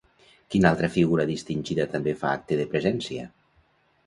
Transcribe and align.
Quina 0.53 0.69
altra 0.71 0.87
figura 0.95 1.25
distingida 1.31 1.87
també 1.93 2.15
fa 2.23 2.33
acte 2.39 2.59
de 2.63 2.67
presència? 2.73 3.29